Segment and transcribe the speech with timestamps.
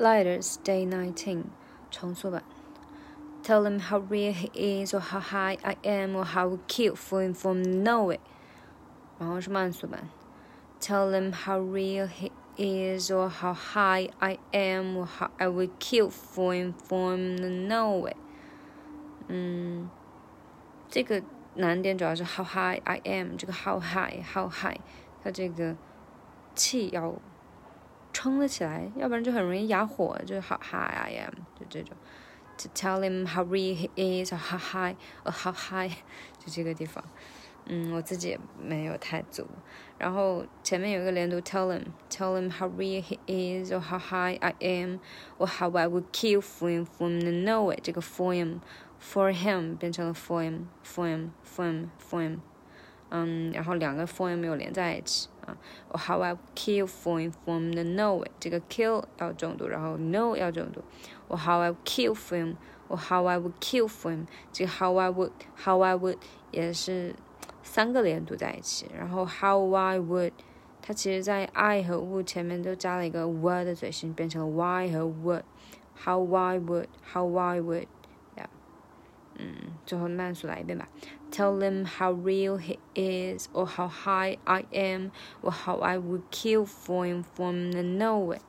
[0.00, 1.44] Lighters Day Nineteen
[1.90, 2.42] 重塑版。
[3.42, 7.32] Tell him how real he is, or how high I am, or how cute for him
[7.32, 8.20] from know it。
[9.18, 10.08] 然后是慢速版。
[10.80, 16.10] Tell him how real he is, or how high I am, or how I will kill
[16.10, 17.36] for him from
[17.68, 18.16] know it。
[19.28, 19.88] 嗯，
[20.88, 21.22] 这个
[21.54, 24.78] 难点主要是 how high I am，这个 how high how high，
[25.22, 25.76] 它这个
[26.54, 27.14] 气要
[28.13, 31.95] 撑得起来，要不然就很容易哑火，就是 how high I am，就这种。
[32.57, 35.91] To tell him how real he is, or how high, or how high，
[36.39, 37.03] 就这个地方。
[37.65, 39.47] 嗯，我自己也没有太足。
[39.97, 44.99] 然后前面有一个连读，tell him，tell him how real he is, or how high I am,
[45.37, 47.81] or how I would kill for him from the know it。
[47.83, 48.59] 这个 for him。
[49.03, 52.37] for him 变成了 for him，for him，for him，for him，
[53.09, 55.56] 嗯，然后两个 for him 没有连在一起啊。
[55.90, 60.82] or how I kill for him from the know it，这个 kill 要重读，然后 know 要重读。
[61.28, 65.94] or how I kill for him，or how I would kill for him，这个 how I would，how I
[65.96, 66.18] would
[66.50, 67.14] 也是
[67.62, 68.86] 三个连读在一起。
[68.96, 70.32] 然后 how I would，
[70.80, 77.86] 它其实在 I 和 would 前面都加了一个 w 的嘴型，变成了 y 和 would。how I would，how I would。
[79.80, 80.86] 嗯，最后慢速来一遍吧。
[81.30, 85.10] Tell them how real he is, or how high I am,
[85.42, 88.42] or how I would kill for him from the know it.